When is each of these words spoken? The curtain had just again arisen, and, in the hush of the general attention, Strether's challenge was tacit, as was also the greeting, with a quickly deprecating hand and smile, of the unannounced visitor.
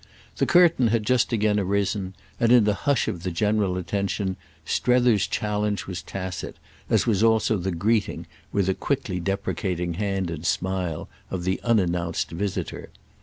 The 0.37 0.47
curtain 0.47 0.87
had 0.87 1.03
just 1.05 1.31
again 1.31 1.59
arisen, 1.59 2.15
and, 2.39 2.51
in 2.51 2.63
the 2.63 2.73
hush 2.89 3.07
of 3.07 3.21
the 3.21 3.29
general 3.29 3.77
attention, 3.77 4.35
Strether's 4.65 5.27
challenge 5.27 5.85
was 5.85 6.01
tacit, 6.01 6.55
as 6.89 7.05
was 7.05 7.21
also 7.21 7.55
the 7.55 7.69
greeting, 7.69 8.25
with 8.51 8.67
a 8.67 8.73
quickly 8.73 9.19
deprecating 9.19 9.93
hand 10.01 10.31
and 10.31 10.43
smile, 10.43 11.07
of 11.29 11.43
the 11.43 11.61
unannounced 11.63 12.31
visitor. 12.31 12.89